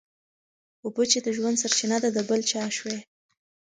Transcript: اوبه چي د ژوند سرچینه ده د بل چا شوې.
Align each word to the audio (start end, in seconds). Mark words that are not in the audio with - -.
اوبه 0.83 1.03
چي 1.11 1.19
د 1.21 1.27
ژوند 1.37 1.57
سرچینه 1.61 1.97
ده 2.03 2.09
د 2.13 2.19
بل 2.29 2.41
چا 2.51 2.61
شوې. 2.77 2.97